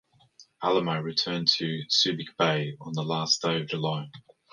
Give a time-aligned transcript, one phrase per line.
[0.63, 4.09] "Alamo" returned to Subic Bay on the last day of July.